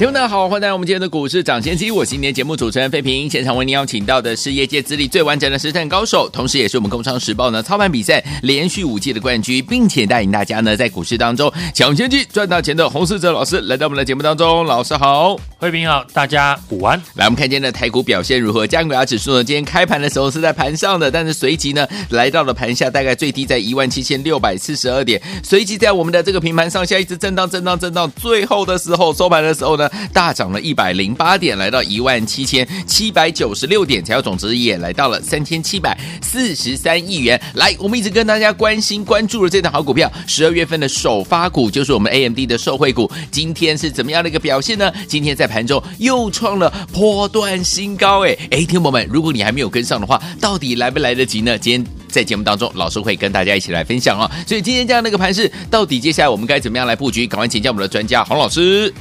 [0.00, 1.90] 听众大家好，欢迎来到我们今天的股市涨先机。
[1.90, 14.64] 我是今天节目主持人费平，现场为您邀请到的是业界资历最完整的实战高手，同时也是我们工商时报呢操盘比赛连续五届的冠军，并且带领大家呢在股市当中抢先机赚到钱的洪世哲老师来到我们的节目当中。
[14.64, 16.98] 老师好，费平好，大家午安。
[17.16, 18.66] 来，我们看今天的台股表现如何？
[18.66, 29.89] 加权指数呢，今天开盘的时候是在盘上的，但是随即呢来到了盘下，大概最低在一万七千六百四十二点，随即在我们的这个平盘上下一直震荡震荡震荡，最后的时候收盘的时候呢。
[30.12, 37.40] 大涨了一百零八点，来到一万七千七百九十六点，成交总值也来到了三千七百四十三亿元。
[37.54, 44.92] 来，我们一直跟大家关心关注的这档好股票，十二月份的首发股就是我们 AMD 的受惠股，今天是怎么样的一个表现呢？
[45.06, 51.58] 今天在盘中又创了波段新高，哎哎，听友们，如果你还没有跟上的话，到底来不来得及呢？
[51.58, 54.30] 今天在节目当中，老师会跟大家一起来分享哦。
[54.46, 57.26] 所以今天这样的一个盘势，到底接下来我们该怎么样来布局？
[57.26, 58.92] 赶快请教我们的专家洪老师。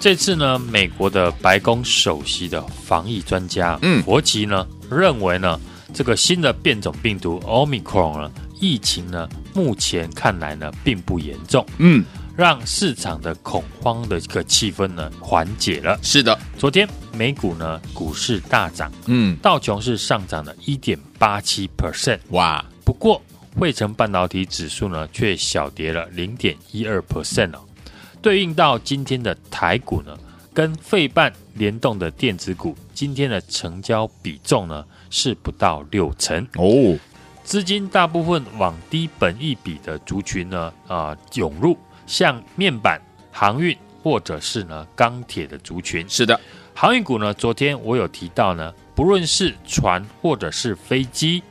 [0.00, 5.60] 这次呢，美国的白宫首席的防疫专家，嗯，佛奇呢认为呢，
[5.92, 12.02] 这个新的变种病毒 Omicron 呢，疫情呢，目前看来呢，并不严重，嗯，
[12.34, 15.98] 让市场的恐慌的一个气氛呢缓解了。
[16.02, 23.20] 是的，昨天美股呢股市大涨，嗯，道琼是上涨了一点八七 percent，哇，不过
[23.60, 27.60] 费城半导体指数呢却小跌了零点一二 percent 哦。
[28.22, 30.16] 对应到今天的台股呢，
[30.52, 36.98] 跟费半联动的电子股，今天的成交比重呢是不到六成哦。
[37.42, 41.76] 资金大部分往低本益比的族群呢啊涌入，
[42.06, 43.00] 像面板、
[43.32, 46.06] 航运或者是呢钢铁的族群。
[46.08, 46.38] 是的，
[46.74, 51.42] 航运股呢，昨天我有提到呢，不论是船或者是飞机，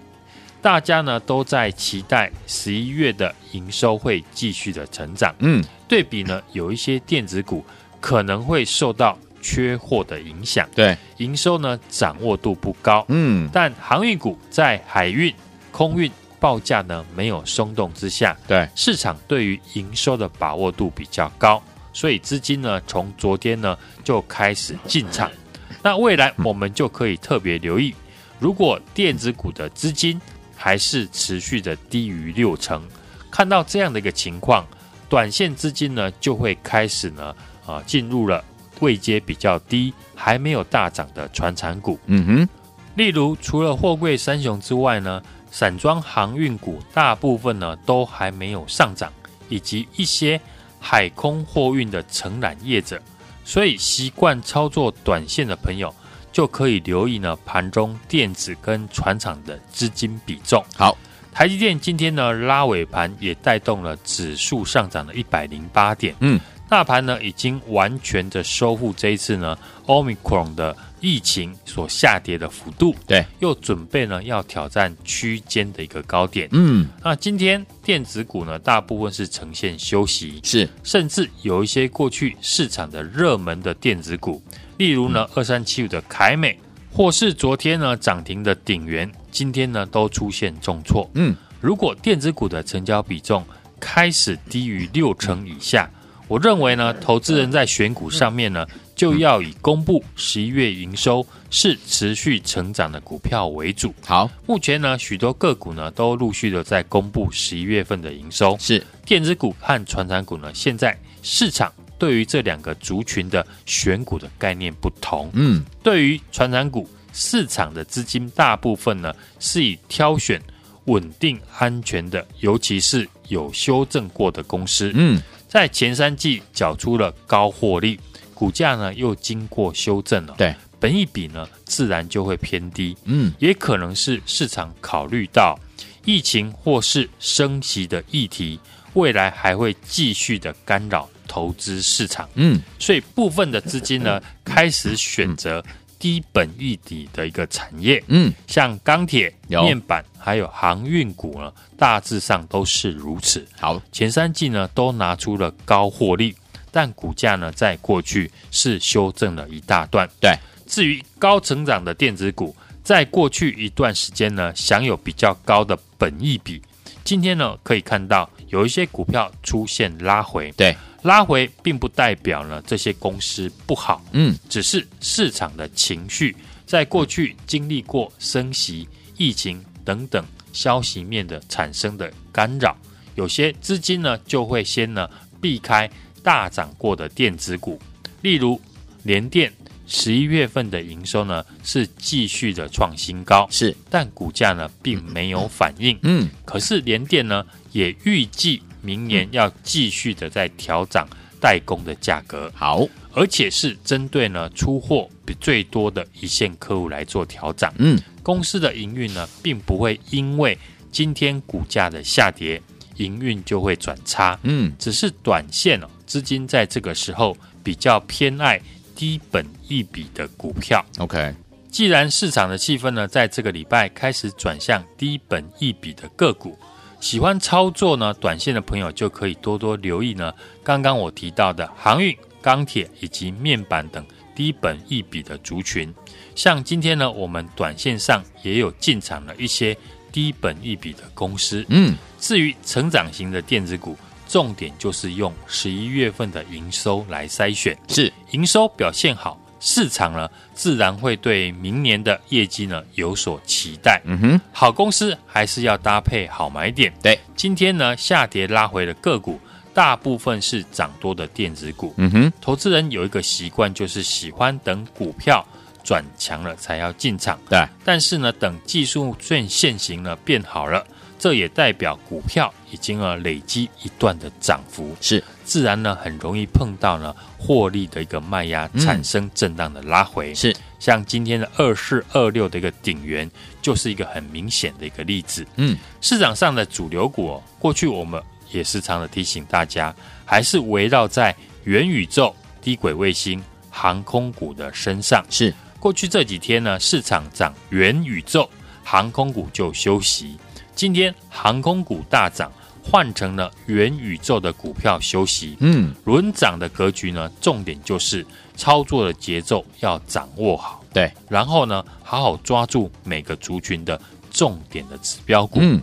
[0.62, 5.34] 大家呢都在期待十一月的营收会继续的成长。
[5.40, 5.64] 嗯。
[5.88, 7.66] 对比呢，有一些电子股
[8.00, 10.96] 可能会受到缺货的影响，对。
[11.18, 15.34] 营收呢掌握度不高，嗯，但航运股在海运、
[15.72, 18.70] 空运报价呢没有松动之下，对。
[18.76, 21.59] 市场对于营收的把握度比较高，
[21.91, 25.31] 所以资金呢从昨天呢就开始进场，
[25.81, 27.96] 那未来我们就可以特别留意，
[28.38, 30.22] 如果电子股的资金
[30.62, 32.86] 还是持续的低于六成，
[33.31, 34.68] 看到这样的一个情况。
[35.08, 37.34] 短线资金呢，就会开始呢，
[37.66, 38.44] 啊，进入了
[38.81, 41.97] 位阶比较低、还没有大涨的船产股。
[42.08, 42.50] 嗯哼，
[42.96, 49.12] 例如除了货柜三雄之外呢，散装航运股大部分呢都还没有上涨，
[49.47, 50.40] 以及一些
[50.78, 53.02] 海空货运的承揽业者。
[53.46, 55.96] 所以习惯操作短线的朋友，
[56.31, 60.63] 就可以留意呢盘中电子跟船厂的资金比重。
[60.75, 60.97] 好。
[61.31, 66.13] 台积电今天呢拉尾盘，也带动了指数上涨了一百零八点。
[66.19, 72.95] 嗯，大盘呢已经完全的收复这一次呢 Omicron 的疫情所下跌的幅度。
[73.07, 76.47] 对，又准备呢要挑战区间的一个高点。
[76.51, 84.41] 嗯，那今天电子股呢大部分是呈现休息，是，甚至有一些过去市场的热门的电子股，
[84.77, 86.57] 例如呢二三七五的凯美。
[86.91, 91.07] 或是昨天呢涨停的鼎元，今天呢都出现重挫。
[91.13, 93.45] 嗯，如果电子股的成交比重
[93.79, 95.87] 开始低于六成以下，
[96.27, 98.66] 我认为呢，投资人在选股上面呢，
[98.99, 103.95] 就要以公布十一月营收是持续成长的股票为主。
[104.05, 108.57] 好，目前呢，许多个股呢都陆续的在公布十一月份的营收。
[108.59, 111.71] 是电子股和传产股呢，现在市场。
[111.97, 120.41] 对于这两个族群的选股的概念不同，嗯，对于传产股市场的资金大部分呢是以挑选
[120.85, 127.99] 稳定安全的，尤其是有修正过的公司，嗯，在前三季缴出了高获利，
[128.40, 135.59] 股价呢又经过修正了，对，本益比呢自然就会偏低，嗯，也可能是市场考虑到
[136.06, 138.58] 疫情或是升息的议题，
[138.94, 141.09] 未来还会继续的干扰。
[141.32, 145.64] 投资市场，嗯，所以部分的资金呢，开始选择
[146.00, 153.46] 低本益比的一个产业，嗯，像钢铁、面板还有航运股呢，大致上都是如此。
[153.59, 156.34] 好，前三季呢都拿出了高获利，
[156.71, 160.09] 但股价呢在过去是修正了一大段。
[160.19, 160.35] 对，
[160.66, 166.61] 至于高成长的电子股，在过去一段时间呢，享有比较高的本益比。
[167.03, 176.35] 今天呢，可以看到有一些股票出现拉回，对，拉回并不代表呢这些公司不好，嗯，只是市场的情绪
[176.67, 178.87] 在过去经历过升息、
[179.17, 180.23] 疫情等等
[180.53, 182.77] 消息面的产生的干扰，
[183.16, 185.09] 有些资金呢就会先呢
[185.41, 185.89] 避开
[186.23, 187.79] 大涨过的电子股，
[188.21, 188.59] 例如
[189.03, 189.51] 联电。
[189.91, 195.97] 十一月份的营收呢是继续的创新高，是，但股价呢并没有反应。
[196.03, 201.07] 嗯，可是联电呢也预计明年要继续的在调涨
[201.41, 202.51] 代工的价格。
[202.53, 207.73] 好，而且是针对呢出货比最多的一线客户来做调涨。
[207.79, 210.55] 嗯，公司的营运呢并不会因为
[210.91, 212.61] 今天股价的下跌，
[212.97, 214.37] 营运就会转差。
[214.43, 218.59] 嗯，只是短线哦，资金在这个时候比较偏爱。
[218.96, 221.34] 低本一笔的股票，OK。
[221.72, 226.59] 既然市场的气氛呢，在这个礼拜开始转向低本一笔的个股，
[227.00, 230.34] 喜欢操作呢短线的朋友就可以多多留意呢。
[230.66, 234.05] 刚刚我提到的航运、钢铁以及面板等
[234.35, 235.96] 低本一笔的族群，
[236.35, 239.78] 像今天呢，我们短线上也有进场了一些
[240.12, 241.66] 低本一笔的公司。
[241.70, 243.97] 嗯，至于成长型的电子股。
[244.29, 253.99] 重点就是用十一月份的营收来筛选，是营收表现好，市场呢自然会对明年的业绩呢有所期待。
[254.05, 256.93] 嗯哼，好公司还是要搭配好买点。
[257.01, 259.39] 对，今天呢下跌拉回的个股，
[259.74, 261.96] 大部分是涨多的电子股。
[261.98, 265.43] 嗯哼，投资人有一个习惯，就是喜欢等股票
[265.84, 267.39] 转强了才要进场。
[267.50, 270.86] 对，但是呢，等技术线线型呢变好了。
[271.19, 280.33] 这也代表股票已经呃累积一段的涨幅，是自然呢很容易碰到呢获利的一个卖压，产生震荡的拉回。
[280.33, 283.29] 是像今天的二四二六的一个顶元，
[283.62, 285.45] 就是一个很明显的一个例子。
[285.57, 289.93] 嗯，市场上的主流股哦，过去我们也时常的提醒大家，
[290.24, 295.21] 还是围绕在元宇宙、低轨卫星、航空股的身上。
[295.29, 298.50] 是过去这几天呢，市场涨元宇宙，
[298.86, 300.38] 航空股就休息。
[300.79, 302.50] 今天航空股大涨，
[302.81, 305.58] 换成了元宇宙的股票休息。
[305.60, 310.81] 嗯，轮涨的格局呢，重点就是操作的节奏要掌握好。
[310.93, 314.00] 对，然后呢，好好抓住每个族群的
[314.31, 315.60] 重点的指标股。
[315.62, 315.81] 嗯，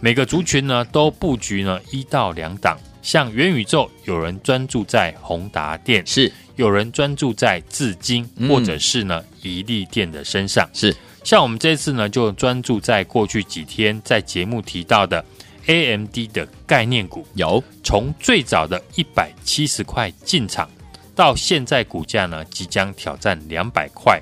[0.00, 2.78] 每个族群呢都布局呢一到两档。
[3.02, 10.70] 像元宇宙，有人专注在宏达电，是有人专注在智晶，或者是呢一利电的身上。
[10.72, 10.94] 是。
[11.24, 15.24] 像我们这次呢，就专注在过去几天在节目提到的
[15.66, 20.68] AMD 的概念股，有从最早的一百七十块进场，
[21.14, 24.20] 到现在股价呢即将挑战两百块，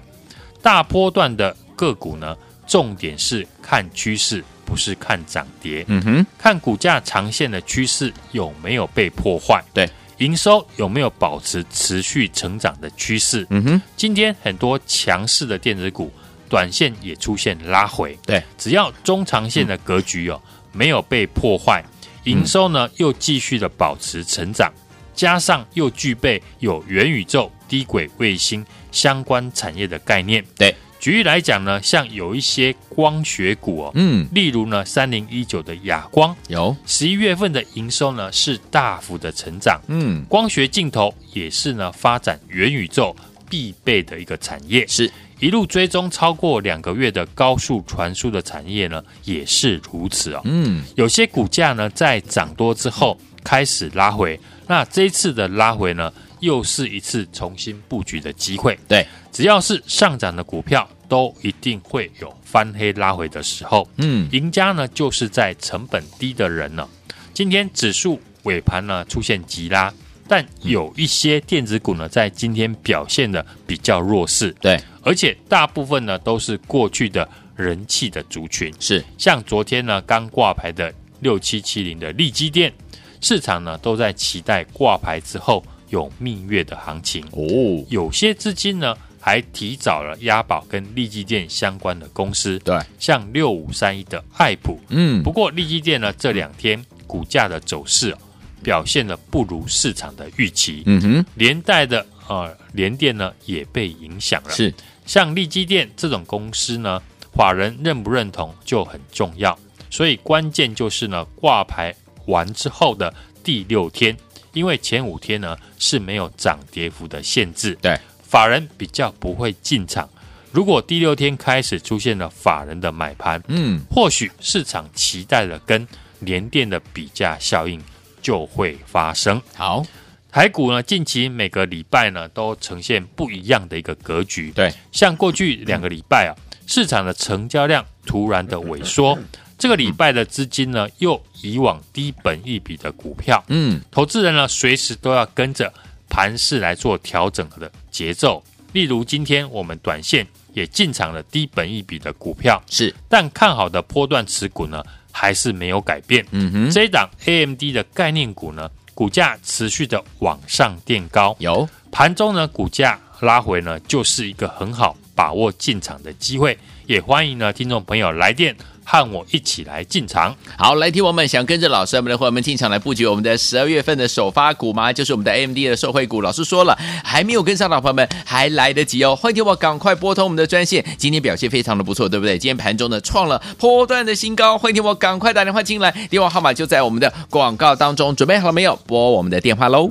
[0.63, 2.37] 大波段的个股呢，
[2.69, 5.85] 重点是看趋势，不是看涨跌。
[5.89, 13.45] 嗯哼，看股价长线的趋势有没有被破坏，对，营收有没有保持持续成长的趋势。
[13.51, 16.09] 嗯哼，今天很多强势的电子股。
[16.53, 21.83] 短线也出现拉回，对，只要中长线的格局哦、嗯、没有被破坏，
[22.25, 24.71] 营收呢又继续的保持成长，
[25.15, 36.77] 加上又具备有元宇宙、低轨卫星相关产业的概念，对，举例来讲呢，像有一些光学股哦，嗯，例如呢三零一九的亚光，有。
[36.85, 43.17] 十一月份的营收呢是大幅的成长，嗯，光学镜头也是呢发展元宇宙
[43.49, 45.11] 必备的一个产业，是。
[45.43, 50.41] 一路追踪超过两个月的高速传输的产业呢，也是如此哦。
[50.45, 58.79] 嗯，有些股价呢在涨多之后开始拉回，那这一次的拉回呢，又是一次重新布局的机会。
[58.87, 63.89] 对，只要是上涨的股票，都一定会有翻黑拉回的时候。
[63.97, 66.89] 嗯，赢家呢就是在成本低的人呢。
[67.35, 69.93] 今天指数尾盘呢出现急拉，
[70.33, 74.51] 但有一些电子股呢在今天表现的比较弱势。
[74.63, 74.81] 对。
[75.03, 82.73] 而且大部分呢都是过去的人气的族群，是像昨天呢刚挂牌的六七七零的利基电，
[83.21, 87.85] 市场呢都在期待挂牌之后有蜜月的行情哦。
[87.91, 98.17] 有些资金呢还提早了押宝跟利基电相关的公司，对，像六五三一的爱普，嗯，不过利基电呢这两天股价的走势
[98.63, 104.73] 表现的不如市场的预期，嗯哼，连带的呃联电呢也被影响了，是。
[105.05, 107.03] 像利基电这种公司呢，
[107.35, 109.59] 法人认不认同就很重要，
[109.91, 111.93] 所以关键就是呢，挂牌
[112.27, 114.17] 完之后的第六天，
[114.53, 120.09] 因为前五天呢是没有涨跌幅的限制，对，法人比较不会进场。
[120.53, 125.87] 如果第六天开始出现了法人的买盘，嗯，或许市场期待的跟
[126.21, 127.83] 联电的比价效应
[128.23, 129.43] 就会发生。
[129.55, 129.85] 好，
[130.31, 134.51] 台股呢，近期每个礼拜呢都呈现不一样的一个格局。
[134.53, 136.33] 对，像过去两个礼拜啊，
[136.67, 139.19] 市场的成交量突然的萎缩，
[139.59, 143.45] 这个礼拜的资金呢又以往低本一笔的股票。
[143.49, 145.71] 嗯，投资人呢随时都要跟着
[146.09, 148.43] 盘势来做调整的节奏。
[148.73, 154.83] 例如今天我们短线也进场了低本一笔的股票，是，但看好的波段持股呢
[155.13, 156.27] 还是没有改变。
[156.33, 166.59] 嗯哼，这一档 AMD 的概念股呢，股价持续的往上垫高，有盘中呢股价拉回呢，就是一个很好把握进场的机会。
[166.87, 168.57] 也欢迎呢听众朋友来电。
[168.85, 170.35] 和我一起来进场。
[170.57, 174.93] 好，来听我们想跟着老师我们的伙伴们进场来布局我们的十二月份的首发股吗？
[174.93, 176.21] 就是我们的 AMD 的受惠股。
[176.21, 179.15] 老师说了，还没有跟上的朋友们还来得及哦。
[179.17, 180.85] 欢迎听我赶快拨通我们的专线。
[180.99, 182.39] 今天表现非常的不错，对不对？
[182.39, 184.59] 今天盘中呢创了波段的新高。
[184.59, 188.15] 欢迎听我赶快打电话进来，电话号码就在我们的广告当中。
[188.17, 188.79] 准备好了没有？
[188.87, 189.89] 拨我们的电话喽。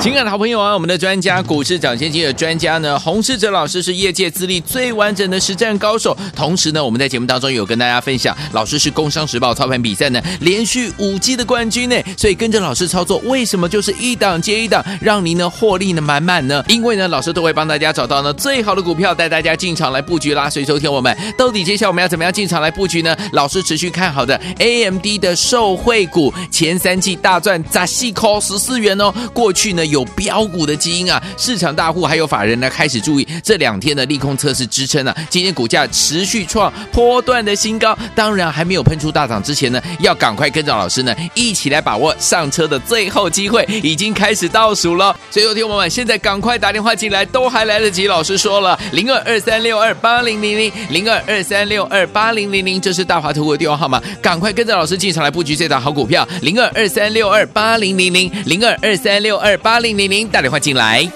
[0.00, 6.16] 亲爱的好朋友啊，我们的专家股市涨先机的专家呢，洪世哲老师是业界资历最完整的实战高手。
[6.36, 11.96] 同时呢，我们在节目当中有跟大家分享，老师是工商时报操盘比赛呢连续五季的冠军呢。
[12.16, 16.64] 所以跟着老师操作，为什么就是一档接一档，让您呢获利呢满满呢？
[16.68, 20.48] 因为呢，老师都会帮大家找到呢最好的股票，带大家进场来布局啦。
[20.48, 23.16] 所以收听我们，到底接下来我们要怎么样进场来布局呢？
[23.32, 29.12] 老师持续看好的 AMD 的受惠股，前三季大赚砸细扣十四元哦。
[29.34, 29.87] 过去呢。
[29.88, 45.16] 有飙股的基因啊，市场大户还有法人呢，开始注意这两天的利空测试支撑啊，今天股价持续创波段的新高，当然还没有喷出大涨之前呢，要赶快跟着老师呢一起来把握上车的最后机会，已经开始倒数了。
[45.30, 48.06] 所以，有听我们现在赶快打电话进来，都还来得及。
[48.06, 59.77] 老师说了，零二二三六二八零零零零二二三六二八零零零，这是大华图的电话号码，赶快跟着老师进场来布局这档好股票，零二二三六二八零零零零二二三六二八。
[59.80, 61.10] 零零零打电话进来。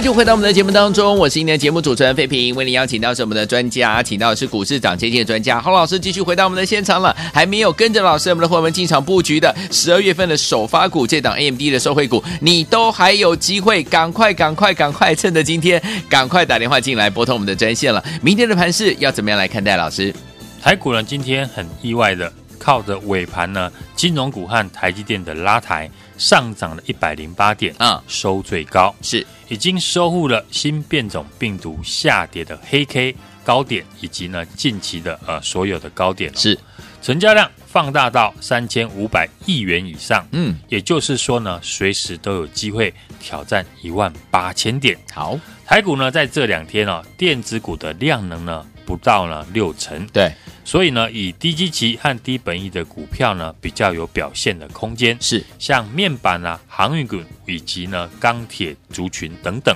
[0.00, 7.14] 就回到我们的节目当中，我是今天的节目主持人费平，为您邀请到是我们的专家，请到的是股市涨跌的专家洪老师，继续回到我们的现场了。
[7.34, 18.02] 还没有跟着老师我们的伙伴进场布局的十二月份的首发股，这档 AMD 的受惠股，你都还有机会，赶快赶快赶快，趁着今天赶快打电话进来拨通我们的专线了。
[18.22, 19.76] 明天的盘势要怎么样来看待？
[19.76, 20.14] 老师，
[20.62, 25.90] 台股呢今天很意外的靠着尾盘呢，金融股和台积电的拉抬。
[26.20, 28.94] 上涨了一百零八点啊，收最高。
[29.02, 29.26] 是。
[29.48, 36.32] 已经收复了新变种病毒下跌的黑 K 高点，以及呢近期的呃所有的高点。
[36.36, 36.56] 是。
[37.02, 44.96] 成交量放大到三千五百亿元以上，嗯，也就是说呢，随时都有机会挑战一万八千点。
[45.12, 55.44] 好，台股呢在这两天哦，电子股的量能呢不到呢六成，对，所以呢以低基期和低本益的股票呢比较有表现的空间，是。
[55.60, 59.72] 像面板啊、航运股以及呢钢铁族群等等。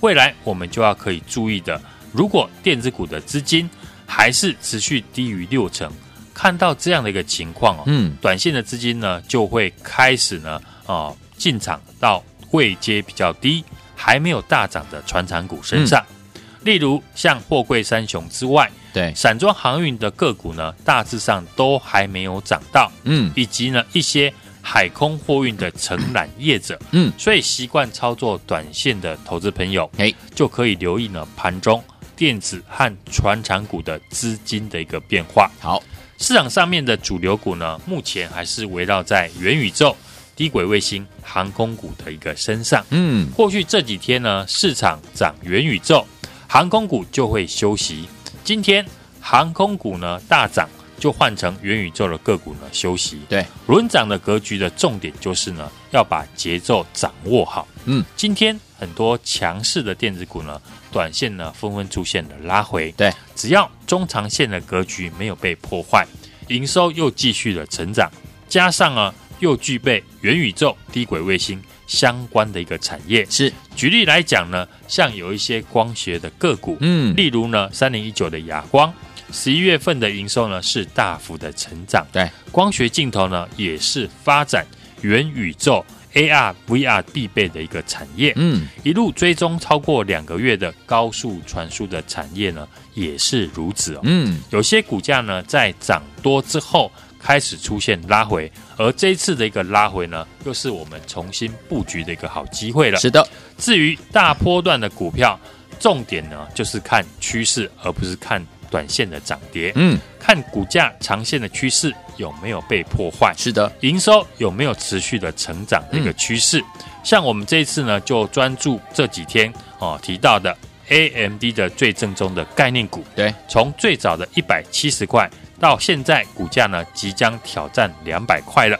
[0.00, 1.80] 未来我们就要可以注意的，
[2.12, 3.68] 如果电子股的资金
[4.06, 5.90] 还是持续低于六成。
[6.34, 13.64] 看到这样的一个情况哦，嗯，短线的资金呢就会开始呢，哦，进场到位阶比较低、
[13.96, 16.16] 还没有大涨的传产股身上，嗯、
[16.62, 31.82] 例如像货柜三雄之外，对，散装航运的个股呢，大致上都还没有涨到，嗯，以及呢一些海空货运的承揽业者，嗯，所以习惯操作短线的投资朋友，哎，就可以留意呢盘中
[32.16, 35.82] 电子和船产股的资金的一个变化，好。
[36.22, 39.96] 市场上面的主流股呢，目前还是围绕在元宇宙、
[40.36, 42.84] 低轨卫星、航空股的一个身上。
[42.90, 46.06] 嗯，过去这几天呢，市场涨元宇宙，
[46.52, 48.08] 航空股就会休息。
[48.42, 48.84] 今天
[49.20, 53.20] 航空股呢大涨，就换成元宇宙的个股呢休息。
[53.28, 57.68] 对，轮涨的格局的重点就是呢，要把节奏掌握好。
[57.84, 60.60] 嗯，今天很多强势的电子股呢。
[60.90, 62.90] 短线呢，纷纷出现了拉回。
[62.96, 66.04] 对，只要中长线的格局没有被破坏，
[66.48, 68.10] 营收又继续的成长，
[68.48, 73.26] 加上啊，又具备元宇宙、低轨卫星相关的一个产业。
[73.28, 78.92] 是，举例来讲呢，像有一些光学的个股，嗯，例如呢，三零一九的亚光，
[79.32, 82.06] 十一月份的营收呢是大幅的成长。
[82.12, 84.64] 对，光学镜头呢也是发展
[85.02, 85.84] 元宇宙。
[86.12, 94.00] AR、VR 必备的一个产业，嗯，一路追踪超过两个月的高速传输的产业呢，也是如此哦。
[94.02, 96.90] 嗯，有些股价呢在涨多之后
[97.22, 102.98] 开始出现拉回，而这一次的一个拉回呢，又是我们重新布局的一个好机会了。
[102.98, 103.26] 是的，
[103.58, 105.38] 至于大波段的股票，
[105.78, 109.72] 重点呢就是看趋势，而不是看短线的涨跌。
[109.76, 111.94] 嗯，看股价长线的趋势。
[112.16, 113.32] 有没有被破坏？
[113.38, 116.60] 是的，营收有没有持续的成长的一个趋势？
[116.60, 116.64] 嗯、
[117.02, 120.54] 像我们这一次呢，就专注这几天哦提到的
[120.90, 123.02] AMD 的最正宗的概念股。
[123.16, 128.78] 对，从最早的一百七十块到现在股价呢即将挑战两百块了。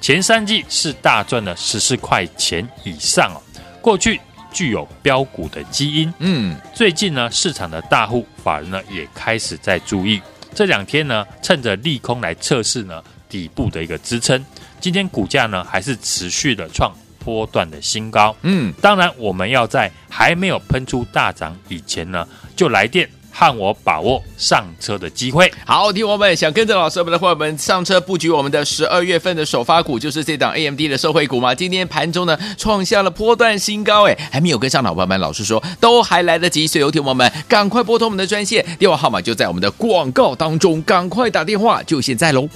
[0.00, 3.42] 前三季是大赚了十四块钱以上哦。
[3.80, 4.20] 过去
[4.52, 10.20] 具有标股的基因，嗯，最近呢市场的大户法人呢也开始在注意。
[10.54, 14.44] 这两天呢，趁着利空来测试呢底部的一个支撑，
[14.80, 16.94] 今天股价呢还是持续的创
[17.26, 18.34] 波段的新高。
[18.42, 23.10] 嗯，当然我们要在还没有喷出大涨以前呢，就来电。
[23.38, 25.52] 和我把握上车的机会。
[25.66, 31.54] 好，听我们想跟着老师我们的伙伴们上车布局我们的十二月份的首发股，就是这档 AMD 的受惠股嘛。
[31.54, 36.66] 今天盘中呢创下了波段新高，哎，还没有跟上的伙伴们，老师说都还来得及。
[36.66, 42.48] 所以有听我们赶快拨通我们的专线，电话号码就在我们的广告当中，赶快打电话，就现在喽。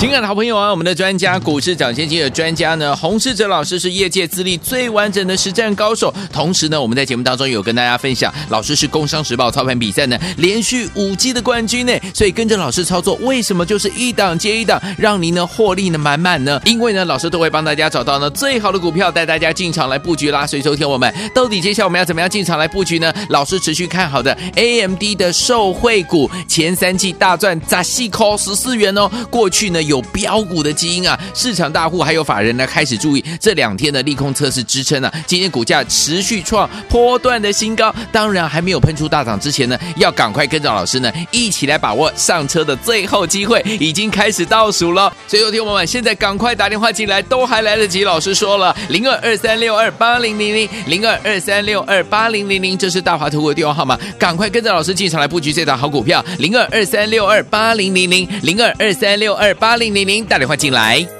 [0.00, 6.10] 情感的好朋友啊，我们的专家股市涨先机的专家呢，洪世哲老师是业界资历最完整的实战高手。
[6.32, 11.92] 同时呢，我们在节目当中有跟大家分享，老师是工商时报操盘比赛呢连续五季的冠军呢。
[12.14, 16.58] 所以跟着老师操作，为什么就是一档接一档，让您呢获利呢满满呢？
[16.64, 20.46] 因为呢，老师都会帮大家找到呢最好的股票，带大家进场来布局啦。
[20.46, 23.12] 所以收听我们，到底接下来我们要怎么样进场来布局呢？
[23.28, 29.06] 老师持续看好的 AMD 的受惠股，前三季大赚砸细扣十四元哦。
[29.30, 29.89] 过去呢。
[29.90, 45.12] 有标股的基因啊，市场大户还有法人呢开始注意这两天的利空测试支撑啊，今天股价持续创波段的新高，当然还没有喷出大涨之前呢，要赶快跟着老师呢一起来把握上车的最后机会，已经开始倒数了。
[45.26, 48.04] 所以有听我们现在赶快打电话进来，都还来得及。
[48.04, 59.79] 老师说了，零二二三六二八零零零零二二三六二八零零零，这是大华投顾的电话号码，赶快跟着老师进场来布局这档好股票，零二二三六二八零零零零二二三六二八。
[59.80, 61.19] 零零零打电话进来。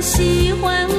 [0.00, 0.95] 喜欢我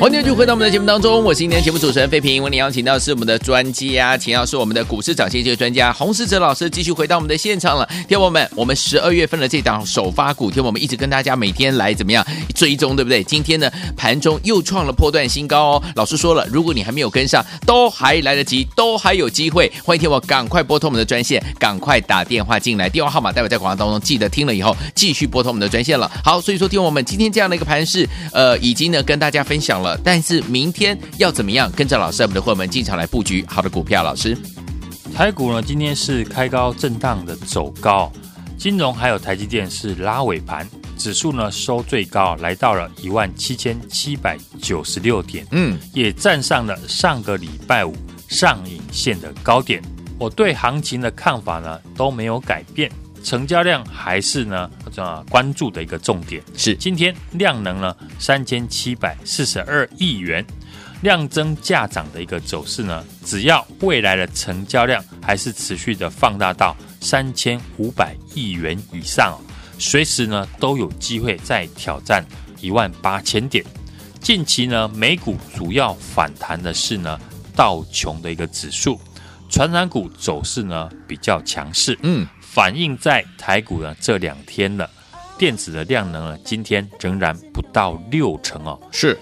[0.00, 2.42] 欢迎继续回到我们的节目当中，我是今天节目主持人费平。
[2.42, 7.86] 为你邀请到是我们的专家，请到是我们的股市涨先机专家洪世哲老师，继续回到我们的现场了。
[8.08, 13.22] 听友们，我们十二月份的这档首发股，听我们一直跟大家每天来怎么样追踪，对不对？
[13.22, 15.82] 今天呢，盘中又创了破段新高哦。
[15.94, 19.70] 老师说了，如果你还没有跟上，都还来得及，都还有机会。
[19.84, 26.10] 欢迎听我赶快拨通我们的专线，赶快打电话进来，电话号码待会在广告当中记得听了以后继续拨通我们的专线了。
[26.24, 29.89] 好，所以说听我们今天这样的一个盘势，呃，已经呢跟大家分享了。
[30.02, 34.02] 但是明天要怎么样跟着老师我们的伙伴们进场来布局好的股票？
[34.02, 34.36] 老师，
[35.14, 38.10] 台股呢今天是开高震荡的走高，
[38.58, 47.94] 金融还有台积电是拉尾盘，指数呢收最高来到了一万七千七百九十六点，嗯，也站上了上个礼拜五
[48.28, 49.82] 上影线的高点。
[50.18, 52.90] 我对行情的看法呢都没有改变。
[53.22, 60.44] 成交量还是呢，啊，关注的一个重点是今天量能呢三千七百四十二亿元，
[61.02, 69.38] 量增价涨的一个走势呢，只要未来的成交量还是持续的放大到三千五百亿元以上，
[69.78, 72.24] 随时呢都有机会再挑战
[72.60, 73.64] 一万八千点。
[74.20, 77.18] 近期呢，美股主要反弹的是呢
[77.54, 79.00] 道琼的一个指数，
[79.48, 82.26] 传染股走势呢比较强势，嗯。
[82.52, 84.90] 反映在台股呢这两天了，
[85.38, 89.16] 电子的量能呢今天仍然不到六成哦，是，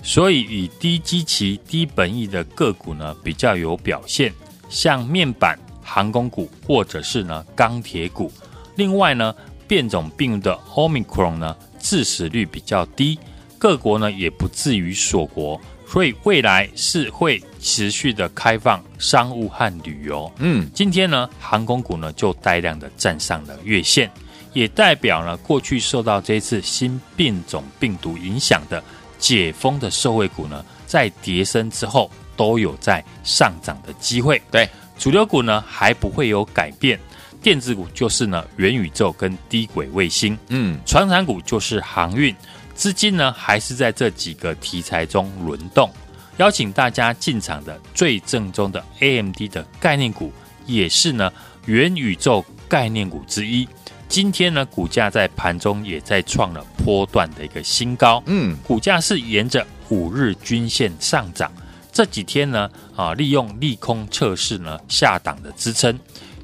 [0.00, 4.32] 所以以低基期、低本益的个股呢比较有表现，
[4.68, 8.32] 像面板、航空股或者是呢钢铁股。
[8.76, 9.34] 另外呢，
[9.66, 13.18] 变种病的 Omicron 呢致死率比较低，
[13.58, 15.60] 各国呢也不至于锁国。
[15.90, 20.30] 所以未来是会持续的开放商务和旅游。
[20.36, 24.10] 嗯，今天呢，航空股呢就大量的站上了月线，
[24.52, 28.84] 也代表了过去受到这次新变种病毒影响的
[29.18, 34.40] 解封的受惠股呢，在跌升之后都有在上涨的机会。
[34.50, 37.00] 对，主流股呢还不会有改变，
[37.42, 40.38] 电子股就是呢元宇宙跟低轨卫星。
[40.48, 42.36] 嗯，船产股就是航运。
[42.78, 45.90] 资金呢，还是在这几个题材中轮动。
[46.36, 50.32] 邀请大家进场的最正宗的 AMD 的概念股，
[50.64, 51.32] 也是呢
[51.66, 53.68] 元宇宙概念股之一。
[54.08, 58.22] 今天呢，股价在盘中也在创了波段的一个新高。
[58.26, 61.52] 嗯，股价是沿着五日均线上涨。
[61.92, 65.98] 这几天呢，啊，利用利空测试呢下档的支撑。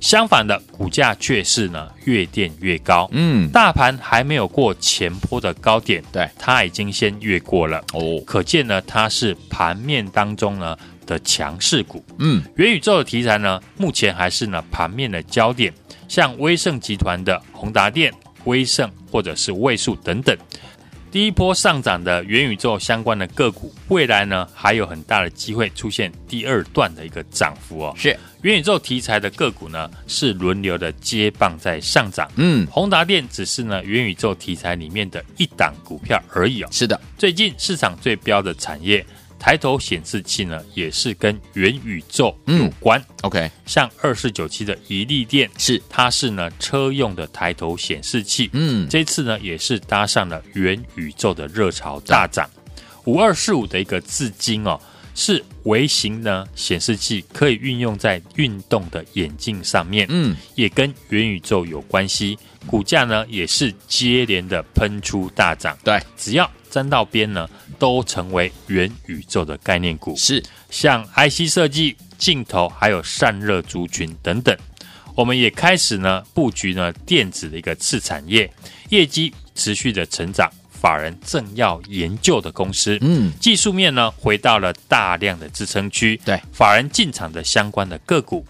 [0.05, 3.09] 相反的，股价却是呢越垫越高。
[3.13, 7.83] 嗯，大盘还没有过前坡的高点，对，它已经先越过了。
[7.95, 12.05] 哦，可见呢，它是盘面当中呢的强势股。
[12.19, 15.73] 嗯，元宇宙的题材呢，目前还是呢盘面的焦点，
[16.07, 18.13] 像威盛集团的宏达电、
[18.45, 20.37] 威盛或者是位数等等。
[21.15, 27.95] 第一波上涨的元宇宙相关的个股，未来呢还有很大的机会出现第二段的一个涨幅哦。
[27.97, 32.29] 是元宇宙题材的个股呢，是轮流的接棒在上涨。
[32.35, 36.69] 嗯，宏达电只是呢元宇宙题材里面的一档股票而已哦。
[36.73, 39.07] 是的，最近市场最标的产业。
[39.45, 42.99] 抬头显示器呢，也是跟元宇宙有关。
[42.99, 48.49] 嗯、OK，像二四九七的一利电是，它是呢车用的抬头显示器。
[48.55, 52.49] 嗯，这次呢也是搭上了元宇宙的热潮大涨。
[53.05, 54.81] 五二四五的一个至今哦，
[55.15, 60.07] 是微型呢显示器，可以运用在运动的眼镜上面。
[60.09, 62.39] 嗯，也跟元宇宙有关系。
[62.67, 65.77] 股价呢也是接连的喷出大涨。
[65.85, 66.51] 对，只要。
[66.71, 70.43] 沾到边呢，都成为元宇宙的概念股，是。
[70.71, 74.57] 像 IC 设计、镜头，还有散热族群等等。
[75.15, 78.51] 我们也开始呢布局呢电子的一个次产业，
[78.91, 88.45] 业绩持续的成长，法人正要研究的公司，嗯，技术面呢回到了大量的支撑区，对，法人进场的相关的个股，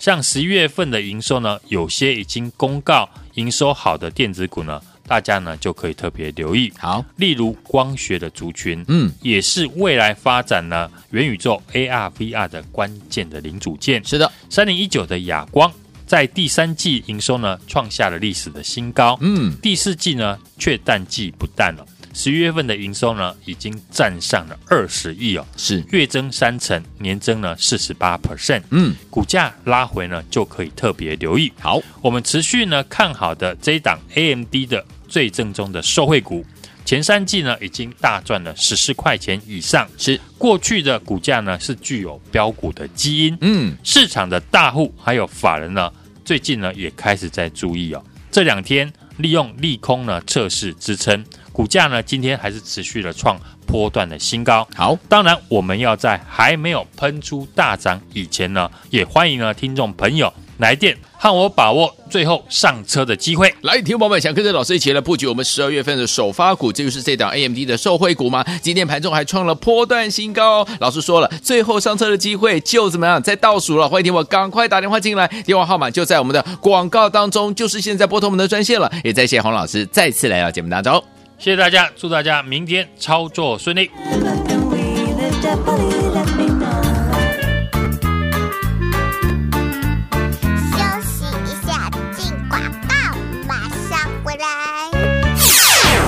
[0.00, 4.82] 像十一月份的营收呢，有些已经公告营收好的电子股呢。
[5.08, 14.04] 大家呢就可以特别留意，好，例如光学的族群，嗯，也是未来发展呢元宇宙 AR VR 的关键的零组件。
[14.04, 15.72] 是的，三零一九的亚光
[16.06, 21.86] 在第三季营收呢创下了历史的新高，嗯，第四季呢却淡季不淡了。
[22.14, 25.84] 十一月份的营收呢，已经站上了二十亿哦，是。
[25.90, 31.52] 月增三成，年增呢四十八 percent，嗯，股价拉回呢就可以特别留意。
[31.60, 36.44] 好，我们持续呢看好的这一档 AMD 的最正宗的受惠股，
[36.84, 40.20] 前三季呢已经大赚了十四块钱以上，是。
[40.36, 45.92] 过去的股价呢是具有标股的基因，嗯，市场的大户还有法人呢，
[46.24, 51.24] 最近呢也开始在注意哦，这两天利用利空呢测试支撑。
[51.52, 54.66] 股价呢，今天还是持续的创波段的新高。
[54.76, 63.52] 好，当然我们要在还没有喷出大涨以前呢，也欢迎呢听众朋友来电和我把握最后上车的机会。
[63.62, 68.44] 来，听众朋友们想跟着老师一起来布局我们十二月份的首发股，这就是这档 AMD 的受惠股吗？
[68.62, 70.68] 今天盘中还创了波段新高哦。
[70.78, 73.88] 老师说了，最后上车的机会就怎么样，在倒数了。
[73.88, 78.90] 欢迎听我赶快打电话进来，电话号码就在我们的广告当中，就是现在拨通我们的专线了。
[79.02, 81.02] 也再谢谢洪老师再次来到节目当中，
[81.38, 83.90] 谢谢大家，祝大家明天操作顺利。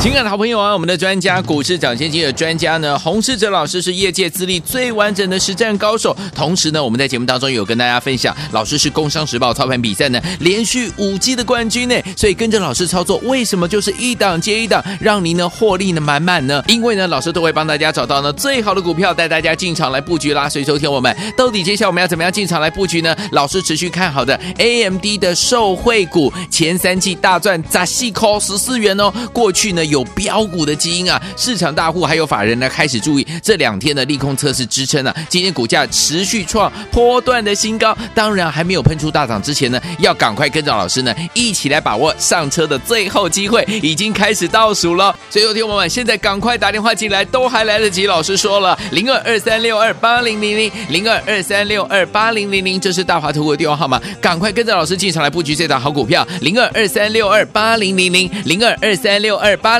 [0.01, 6.17] 情感的好朋友啊，我们的专家股市涨先机的专家呢，洪世哲老师是业界资历最完整的实战高手。
[6.35, 11.95] 同时呢，我们在节目当中有跟大家分享，老师是工商时报操盘比赛呢连续五季的冠军呢。
[12.17, 16.65] 所以跟着老师操作，为什么就是一档接一档，让您呢获利呢满满呢？
[16.67, 20.49] 因为呢，老师都会帮大家找到呢最好的股票，带大家进场来布局啦。
[20.49, 23.15] 所以收听我们，到底接下来我们要怎么样进场来布局呢？
[23.33, 29.13] 老师持续看好的 AMD 的受惠股，前三季大赚砸细扣十四元哦。
[29.35, 29.85] 过去呢。
[29.90, 45.14] 有飙股的基因啊，市场大户还有法人呢开始注意这两天的利空测试支撑啊，今天股价持续创波段的新高，当然还没有喷出大涨之前呢，要赶快跟着老师呢一起来把握上车的最后机会，已经开始倒数了。
[45.29, 48.07] 所以有听友们现在赶快打电话进来，都还来得及。
[48.07, 59.80] 老师说了，零二二三六二八零零零零二二三六二八零零零，这是大华投顾的电话号码，赶快跟着老师进场来布局这档好股票，零二二三六二八零零零零二二三六二八。